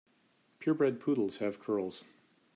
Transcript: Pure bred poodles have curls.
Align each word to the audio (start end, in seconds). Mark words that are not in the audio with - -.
Pure 0.57 0.73
bred 0.73 0.99
poodles 0.99 1.37
have 1.37 1.59
curls. 1.59 2.03